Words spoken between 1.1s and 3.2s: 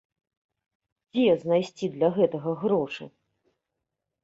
Дзе знайсці для гэтага грошы?